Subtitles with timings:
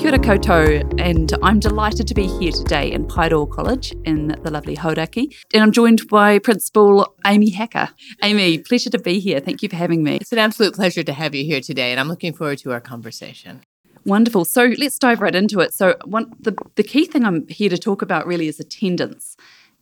[0.00, 4.50] Kia ora koutou, and I'm delighted to be here today in Paeroa College in the
[4.50, 5.36] lovely Hauraki.
[5.52, 7.90] And I'm joined by Principal Amy Hacker.
[8.22, 9.40] Amy, pleasure to be here.
[9.40, 10.16] Thank you for having me.
[10.16, 12.80] It's an absolute pleasure to have you here today, and I'm looking forward to our
[12.80, 13.60] conversation.
[14.06, 14.46] Wonderful.
[14.46, 15.74] So let's dive right into it.
[15.74, 19.36] So one the, the key thing I'm here to talk about really is attendance.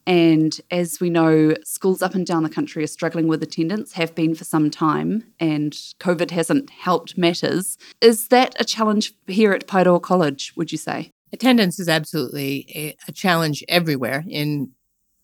[0.08, 4.14] And as we know, schools up and down the country are struggling with attendance, have
[4.14, 7.76] been for some time, and COVID hasn't helped matters.
[8.00, 11.12] Is that a challenge here at Paeroa College, would you say?
[11.30, 14.72] Attendance is absolutely a challenge everywhere in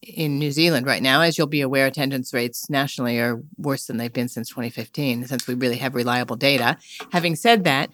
[0.08, 1.20] in New Zealand right now.
[1.20, 5.46] As you'll be aware, attendance rates nationally are worse than they've been since 2015, since
[5.46, 6.76] we really have reliable data.
[7.12, 7.90] Having said that,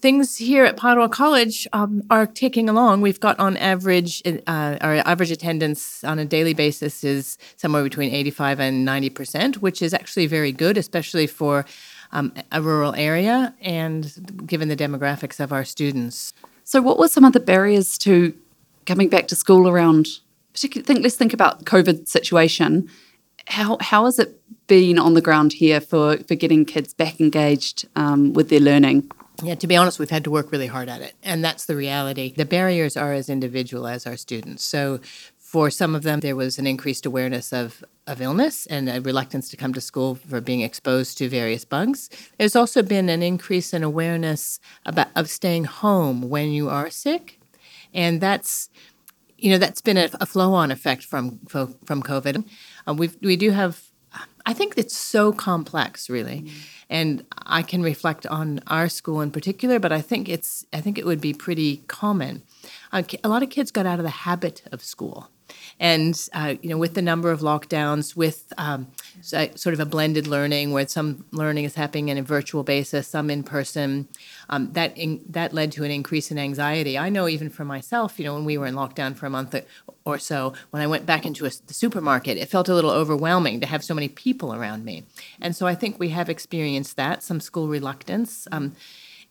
[0.00, 3.00] things here at Paeroa College um, are ticking along.
[3.00, 8.12] We've got on average, uh, our average attendance on a daily basis is somewhere between
[8.12, 11.64] 85 and 90 percent, which is actually very good, especially for
[12.12, 16.32] um, a rural area and given the demographics of our students.
[16.64, 18.34] So, what were some of the barriers to
[18.86, 20.20] coming back to school around?
[20.54, 22.88] Particularly, think let's think about COVID situation.
[23.46, 27.86] How how has it been on the ground here for for getting kids back engaged
[27.96, 29.10] um, with their learning?
[29.42, 31.14] Yeah, to be honest, we've had to work really hard at it.
[31.22, 32.32] And that's the reality.
[32.36, 34.62] The barriers are as individual as our students.
[34.64, 35.00] So
[35.54, 39.48] for some of them, there was an increased awareness of, of illness and a reluctance
[39.50, 42.10] to come to school for being exposed to various bugs.
[42.38, 47.40] There's also been an increase in awareness about of staying home when you are sick.
[47.92, 48.68] And that's
[49.38, 52.44] you know that's been a, a flow-on effect from from COVID.
[52.86, 53.90] Uh, we we do have
[54.46, 56.42] I think it's so complex, really.
[56.42, 56.58] Mm-hmm.
[56.90, 60.98] And I can reflect on our school in particular, but I think it's I think
[60.98, 62.42] it would be pretty common.
[62.92, 65.30] Uh, a lot of kids got out of the habit of school.
[65.80, 68.88] And uh, you know, with the number of lockdowns, with um,
[69.20, 73.30] sort of a blended learning where some learning is happening in a virtual basis, some
[73.30, 74.08] in person,
[74.48, 76.96] um, that in, that led to an increase in anxiety.
[76.98, 79.54] I know even for myself, you know, when we were in lockdown for a month
[80.04, 83.60] or so, when I went back into a, the supermarket, it felt a little overwhelming
[83.60, 85.04] to have so many people around me.
[85.40, 88.46] And so I think we have experienced that some school reluctance.
[88.52, 88.76] Um,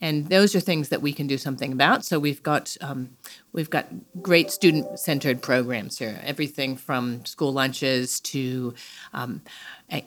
[0.03, 2.03] and those are things that we can do something about.
[2.03, 3.11] So we've got um,
[3.53, 3.87] we've got
[4.21, 6.19] great student centered programs here.
[6.25, 8.73] Everything from school lunches to
[9.13, 9.41] um,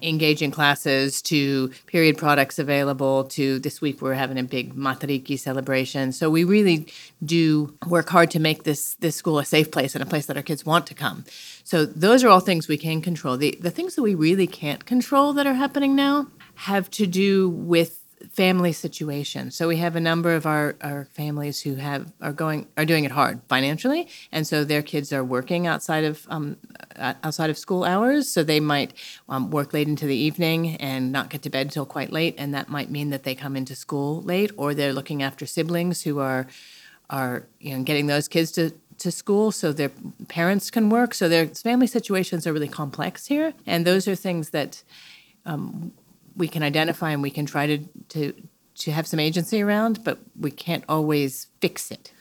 [0.03, 6.13] engaging classes to period products available to this week we're having a big Matariki celebration.
[6.13, 6.87] So we really
[7.25, 10.37] do work hard to make this this school a safe place and a place that
[10.37, 11.25] our kids want to come.
[11.65, 13.39] So those are all things we can control.
[13.39, 16.27] The the things that we really can't control that are happening now
[16.57, 19.51] have to do with family situation.
[19.51, 23.05] So we have a number of our, our families who have are going are doing
[23.05, 26.57] it hard financially, and so their kids are working outside of um,
[26.97, 28.29] outside of school hours.
[28.29, 28.95] So they might
[29.29, 32.55] um, work late into the evening and not get to bed until quite late, and
[32.55, 36.19] that might mean that they come into school late, or they're looking after siblings who
[36.19, 36.47] are
[37.11, 39.93] are you know getting those kids to to school so their
[40.29, 41.13] parents can work.
[41.13, 44.83] So their family situations are really complex here, and those are things that.
[45.45, 45.93] Um,
[46.37, 47.79] we can identify and we can try to,
[48.11, 48.33] to,
[48.77, 52.13] to have some agency around, but we can't always fix it.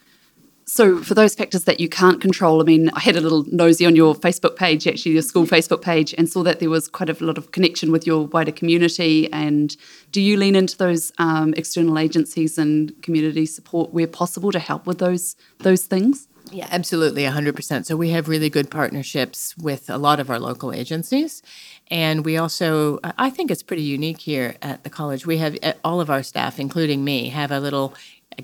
[0.68, 3.86] So, for those factors that you can't control, I mean, I had a little nosy
[3.86, 7.08] on your Facebook page, actually, your school Facebook page, and saw that there was quite
[7.08, 9.32] a lot of connection with your wider community.
[9.32, 9.78] And
[10.12, 14.88] do you lean into those um, external agencies and community support where possible to help
[14.88, 16.28] with those those things?
[16.52, 17.86] Yeah, absolutely, 100%.
[17.86, 21.42] So we have really good partnerships with a lot of our local agencies.
[21.90, 25.26] And we also, I think it's pretty unique here at the college.
[25.26, 27.96] We have all of our staff, including me, have a little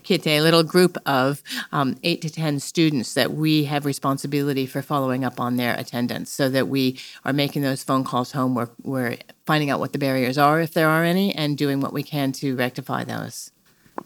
[0.04, 4.82] kit, a little group of um, eight to 10 students that we have responsibility for
[4.82, 8.56] following up on their attendance so that we are making those phone calls home.
[8.56, 11.94] We're, we're finding out what the barriers are, if there are any, and doing what
[11.94, 13.52] we can to rectify those.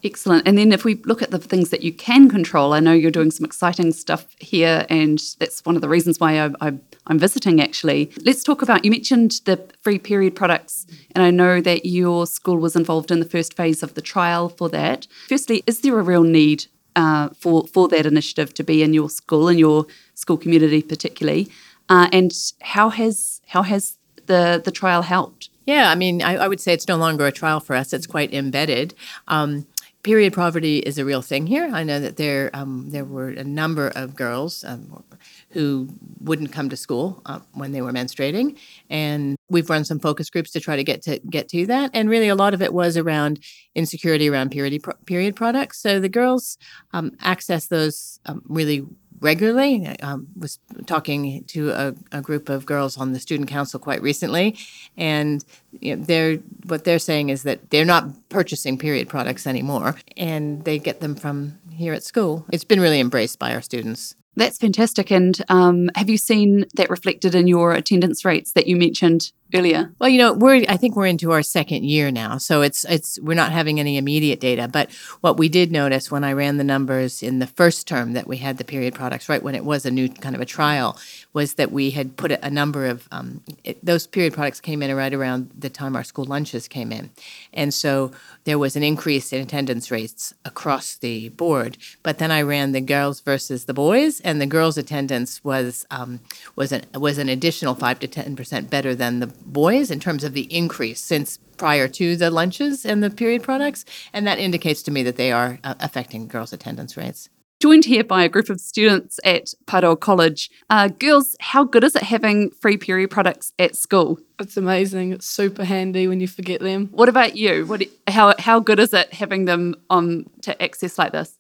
[0.03, 0.47] Excellent.
[0.47, 3.11] And then if we look at the things that you can control, I know you're
[3.11, 6.73] doing some exciting stuff here, and that's one of the reasons why I, I,
[7.07, 8.11] I'm visiting actually.
[8.23, 12.57] Let's talk about you mentioned the free period products, and I know that your school
[12.57, 15.08] was involved in the first phase of the trial for that.
[15.28, 16.66] Firstly, is there a real need
[16.96, 21.49] uh, for, for that initiative to be in your school, in your school community particularly?
[21.90, 25.49] Uh, and how has, how has the, the trial helped?
[25.66, 27.91] Yeah, I mean, I, I, would say it's no longer a trial for us.
[27.91, 28.93] It's quite embedded.
[29.28, 29.66] Um,
[30.05, 31.67] period poverty is a real thing here.
[31.73, 35.03] I know that there um, there were a number of girls um,
[35.49, 35.90] who
[36.22, 38.55] wouldn't come to school uh, when they were menstruating,
[38.87, 41.90] and we've run some focus groups to try to get to get to that.
[41.96, 43.40] And really, a lot of it was around
[43.73, 45.79] insecurity around period period products.
[45.79, 46.59] So the girls
[46.93, 48.85] um, access those um, really
[49.22, 49.87] regularly.
[49.87, 54.02] I um, was talking to a, a, group of girls on the student council quite
[54.02, 54.57] recently,
[54.97, 55.43] and
[55.79, 60.64] you know, they're what they're saying is that they're not purchasing period products anymore, and
[60.66, 62.46] they get them from here at school.
[62.52, 64.16] It's been really embraced by our students.
[64.38, 65.12] That's fantastic.
[65.12, 69.93] And um, have you seen that reflected in your attendance rates that you mentioned earlier?
[69.99, 73.19] Well, you know, we're I think we're into our second year now, so it's it's
[73.19, 74.67] we're not having any immediate data.
[74.67, 78.27] But what we did notice when I ran the numbers in the first term that
[78.27, 80.97] we had the period products, right when it was a new kind of a trial,
[81.33, 84.95] was that we had put a number of um, it, those period products came in
[84.95, 87.09] right around the time our school lunches came in,
[87.53, 88.11] and so
[88.45, 91.77] there was an increase in attendance rates across the board.
[92.03, 96.19] But then I ran the girls versus the boys, and the girls' attendance was um,
[96.55, 100.23] was an was an additional five to ten percent better than the boys in terms
[100.23, 104.84] of the increase since prior to the lunches and the period products, and that indicates
[104.84, 107.29] to me that they are uh, affecting girls' attendance rates.
[107.61, 110.49] Joined here by a group of students at Paeroa College.
[110.70, 114.20] Uh, girls, how good is it having free period products at school?
[114.40, 115.14] It's amazing.
[115.14, 116.90] It's super handy when you forget them.
[116.91, 117.66] What about you?
[117.66, 121.38] What, how, how good is it having them on to access like this?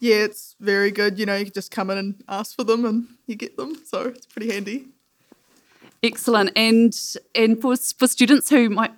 [0.00, 1.18] Yeah, it's very good.
[1.18, 3.76] You know, you can just come in and ask for them and you get them.
[3.84, 4.86] So it's pretty handy.
[6.02, 6.50] Excellent.
[6.56, 6.96] And
[7.34, 8.92] and for for students who might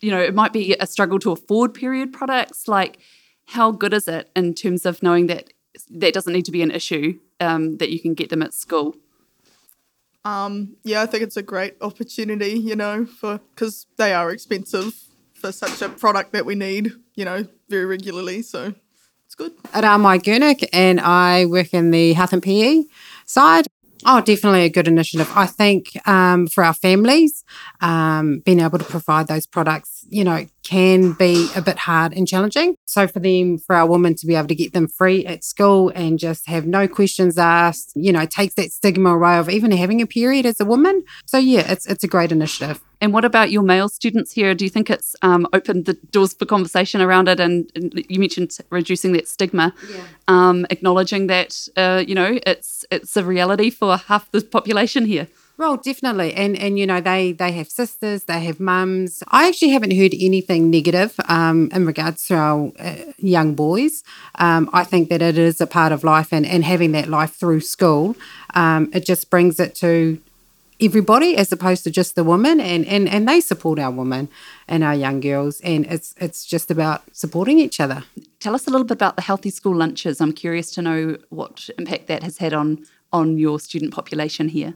[0.00, 2.98] you know, it might be a struggle to afford period products, like
[3.46, 5.52] how good is it in terms of knowing that
[5.90, 8.96] that doesn't need to be an issue, um, that you can get them at school?
[10.24, 14.94] Um, yeah, I think it's a great opportunity, you know, for because they are expensive
[15.34, 18.40] for such a product that we need, you know, very regularly.
[18.42, 18.74] So
[19.26, 19.56] it's good.
[19.72, 22.84] Aramai Gurnick, and I work in the health and PE
[23.26, 23.66] side.
[24.06, 25.30] Oh, definitely a good initiative.
[25.34, 27.42] I think um, for our families,
[27.80, 32.26] um, being able to provide those products, you know, can be a bit hard and
[32.26, 32.76] challenging.
[32.86, 35.92] So for them, for our women to be able to get them free at school
[35.94, 40.00] and just have no questions asked, you know, takes that stigma away of even having
[40.00, 41.04] a period as a woman.
[41.26, 42.80] So yeah, it's it's a great initiative.
[43.00, 44.54] And what about your male students here?
[44.54, 47.38] Do you think it's um, opened the doors for conversation around it?
[47.38, 50.04] And, and you mentioned reducing that stigma, yeah.
[50.26, 55.28] um, acknowledging that uh, you know it's it's a reality for half the population here.
[55.56, 59.22] Well, definitely, and and you know they they have sisters, they have mums.
[59.28, 64.02] I actually haven't heard anything negative um, in regards to our uh, young boys.
[64.34, 67.34] Um, I think that it is a part of life, and and having that life
[67.34, 68.16] through school,
[68.54, 70.20] um, it just brings it to
[70.80, 74.28] everybody as opposed to just the women, and and and they support our women
[74.66, 78.02] and our young girls, and it's it's just about supporting each other.
[78.40, 80.20] Tell us a little bit about the healthy school lunches.
[80.20, 84.74] I'm curious to know what impact that has had on on your student population here.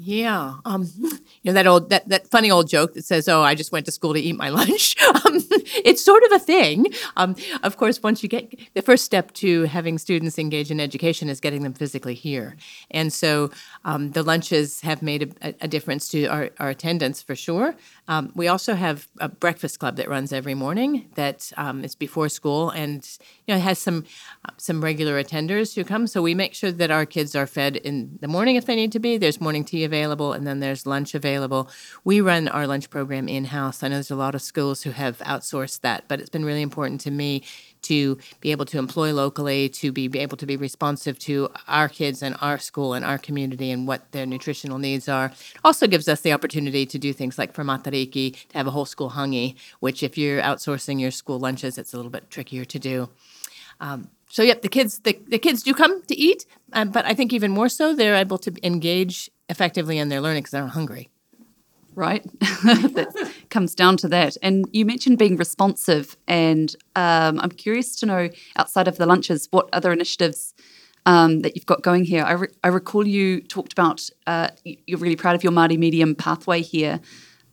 [0.00, 1.10] Yeah, um, you
[1.46, 3.90] know that old that, that funny old joke that says, "Oh, I just went to
[3.90, 5.42] school to eat my lunch." um,
[5.84, 6.86] it's sort of a thing.
[7.16, 7.34] Um,
[7.64, 11.40] of course, once you get the first step to having students engage in education is
[11.40, 12.56] getting them physically here,
[12.92, 13.50] and so
[13.84, 17.74] um, the lunches have made a, a difference to our, our, attendance for sure.
[18.06, 22.28] Um, we also have a breakfast club that runs every morning that um, is before
[22.28, 23.04] school, and
[23.48, 24.04] you know has some
[24.44, 26.06] uh, some regular attenders who come.
[26.06, 28.92] So we make sure that our kids are fed in the morning if they need
[28.92, 29.18] to be.
[29.18, 31.62] There's morning tea available, and then there's lunch available.
[32.04, 33.82] We run our lunch program in house.
[33.82, 36.62] I know there's a lot of schools who have outsourced that, but it's been really
[36.62, 37.42] important to me
[37.82, 42.22] to be able to employ locally, to be able to be responsive to our kids
[42.22, 45.32] and our school and our community and what their nutritional needs are.
[45.64, 48.84] Also gives us the opportunity to do things like for matariki, to have a whole
[48.84, 52.78] school hangi, which if you're outsourcing your school lunches, it's a little bit trickier to
[52.78, 53.08] do.
[53.80, 57.14] Um, so yep, the kids the, the kids do come to eat, um, but I
[57.14, 61.08] think even more so they're able to engage effectively in their learning because they're hungry.
[61.94, 64.36] Right, that comes down to that.
[64.40, 69.48] And you mentioned being responsive, and um, I'm curious to know outside of the lunches,
[69.50, 70.54] what other initiatives
[71.06, 72.22] um, that you've got going here.
[72.22, 76.14] I, re- I recall you talked about uh, you're really proud of your Māori medium
[76.14, 77.00] pathway here.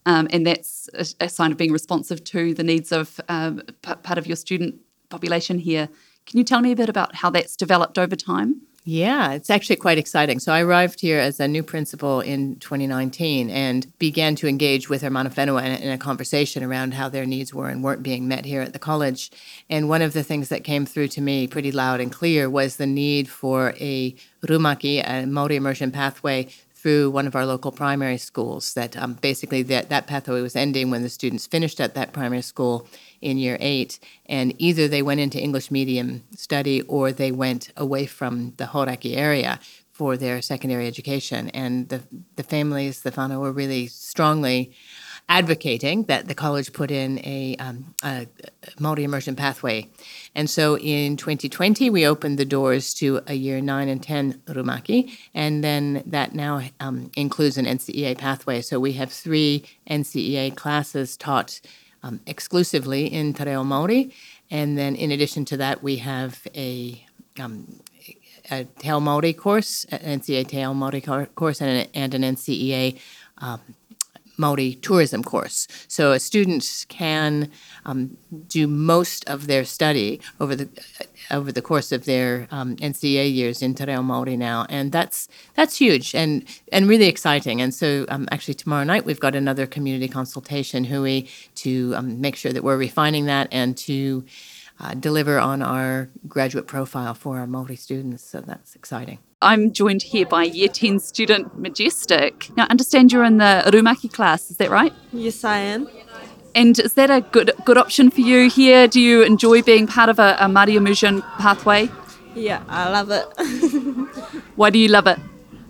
[0.05, 3.95] Um, and that's a, a, sign of being responsive to the needs of um, p-
[4.03, 4.75] part of your student
[5.09, 5.89] population here.
[6.25, 8.61] Can you tell me a bit about how that's developed over time?
[8.87, 10.37] Yeah, it's actually quite exciting.
[10.37, 15.01] So I arrived here as a new principal in 2019 and began to engage with
[15.01, 18.45] Hermana Whenua in, in a conversation around how their needs were and weren't being met
[18.45, 19.31] here at the college.
[19.71, 22.75] And one of the things that came through to me pretty loud and clear was
[22.75, 24.15] the need for a
[24.45, 26.47] rumaki, a Maori immersion pathway
[26.85, 30.91] through one of our local primary schools that um, basically that, that pathway was ending
[30.91, 32.87] when the students finished at that primary school
[33.21, 33.97] in year eight.
[34.27, 39.17] And either they went into english medium study or they went away from the hauraki
[39.17, 39.59] area
[39.93, 41.49] for their secondary education.
[41.55, 42.03] And the,
[42.35, 44.71] the families the whānau were really strongly
[45.27, 48.27] advocating that the college put in a, um, a
[48.79, 49.87] Māori immersion pathway.
[50.35, 55.17] And so in 2020, we opened the doors to a year 9 and 10 Rumaki,
[55.33, 58.61] and then that now um, includes an NCEA pathway.
[58.61, 61.59] So we have three NCEA classes taught
[62.03, 64.13] um, exclusively in Te Reo Māori.
[64.51, 67.03] And then in addition to that, we have a
[67.39, 67.79] um,
[68.51, 72.99] a Te Māori course, an NCEA Te Māori course, and an, and an NCEA
[73.39, 73.59] um,
[74.37, 75.67] Māori tourism course.
[75.87, 77.51] So a student can
[77.85, 80.69] um, do most of their study over the
[81.31, 85.27] over the course of their um, NCEA years in Te Reo Māori now, and that's
[85.55, 87.61] that's huge and and really exciting.
[87.61, 91.23] And so um, actually tomorrow night we've got another community consultation, Hui,
[91.55, 94.23] to um, make sure that we're refining that and to
[94.79, 98.23] uh, deliver on our graduate profile for our Māori students.
[98.23, 99.19] So that's exciting.
[99.41, 102.49] I'm joined here by Year 10 student Majestic.
[102.57, 104.93] Now, I understand you're in the Urumaki class, is that right?
[105.13, 105.87] Yes, I am.
[106.55, 108.87] And is that a good good option for you here?
[108.87, 111.89] Do you enjoy being part of a, a Māori immersion pathway?
[112.33, 113.25] Yeah, I love it.
[114.55, 115.19] Why do you love it?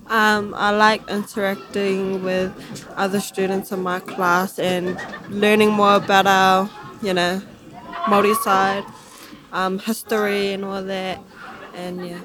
[0.08, 2.52] um, I like interacting with
[2.96, 6.70] other students in my class and learning more about our,
[7.02, 7.42] you know,
[8.06, 8.86] Māori side,
[9.56, 11.20] um, history and all that.
[11.74, 12.20] And yeah.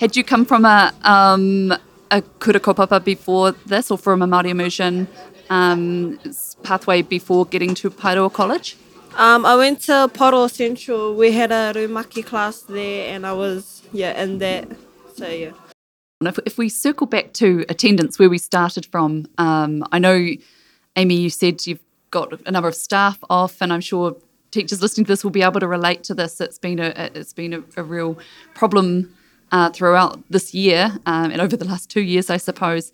[0.00, 1.72] Had you come from a um,
[2.10, 5.06] a kura kaupapa before this, or from a Māori immersion
[5.50, 6.18] um,
[6.62, 8.76] pathway before getting to Paeroa College?
[9.16, 11.14] Um, I went to Paeroa Central.
[11.14, 14.68] We had a Rumaki class there, and I was yeah in that.
[15.14, 15.52] So yeah.
[16.22, 20.28] If, if we circle back to attendance, where we started from, um, I know,
[20.94, 24.16] Amy, you said you've got a number of staff off, and I'm sure
[24.52, 26.40] teachers listening to this will be able to relate to this.
[26.40, 28.16] It's been a it's been a, a real
[28.54, 29.12] problem
[29.50, 32.92] uh, throughout this year um, and over the last two years, I suppose.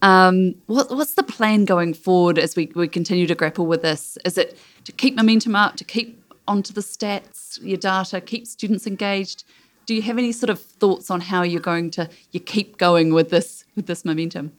[0.00, 4.18] Um, what, what's the plan going forward as we, we continue to grapple with this?
[4.24, 8.86] Is it to keep momentum up, to keep onto the stats, your data, keep students
[8.86, 9.44] engaged?
[9.86, 13.12] Do you have any sort of thoughts on how you're going to you keep going
[13.12, 14.52] with this with this momentum?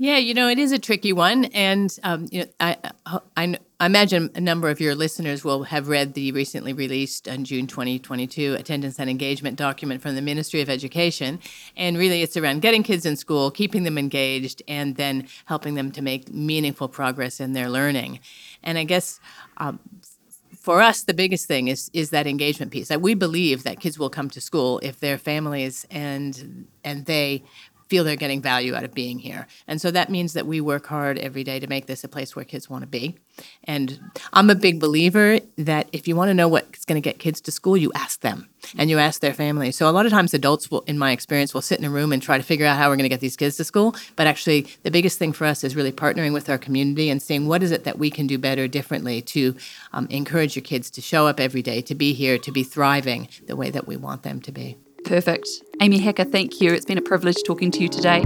[0.00, 2.76] Yeah, you know, it is a tricky one, and um, you know, I,
[3.36, 7.44] I, I imagine a number of your listeners will have read the recently released on
[7.44, 11.38] June 2022 attendance and engagement document from the Ministry of Education,
[11.76, 15.92] and really, it's around getting kids in school, keeping them engaged, and then helping them
[15.92, 18.18] to make meaningful progress in their learning.
[18.64, 19.20] And I guess.
[19.58, 19.78] Um,
[20.56, 22.88] for us, the biggest thing is is that engagement piece.
[22.88, 27.42] That we believe that kids will come to school if their families and and they
[27.88, 29.46] feel they're getting value out of being here.
[29.66, 32.36] And so that means that we work hard every day to make this a place
[32.36, 33.16] where kids want to be.
[33.64, 34.00] And
[34.32, 37.40] I'm a big believer that if you want to know what's going to get kids
[37.42, 39.76] to school, you ask them and you ask their families.
[39.76, 42.12] So a lot of times adults will in my experience will sit in a room
[42.12, 44.26] and try to figure out how we're going to get these kids to school, but
[44.26, 47.62] actually the biggest thing for us is really partnering with our community and seeing what
[47.62, 49.54] is it that we can do better differently to
[49.92, 53.28] um, encourage your kids to show up every day, to be here, to be thriving
[53.46, 54.76] the way that we want them to be.
[55.04, 55.48] Perfect.
[55.80, 56.72] Amy Hacker, thank you.
[56.72, 58.24] It's been a privilege talking to you today.